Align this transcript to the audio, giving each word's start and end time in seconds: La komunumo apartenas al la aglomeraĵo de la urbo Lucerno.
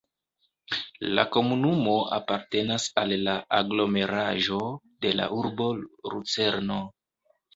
La 1.17 1.23
komunumo 1.35 1.93
apartenas 2.17 2.87
al 3.03 3.13
la 3.27 3.35
aglomeraĵo 3.59 4.57
de 5.07 5.13
la 5.21 5.29
urbo 5.43 5.69
Lucerno. 6.15 6.79